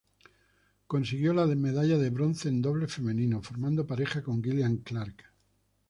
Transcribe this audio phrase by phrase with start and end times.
[0.87, 5.25] Consiguió la medalla de bronce en dobles femenino, formando pareja con Gillian Clark.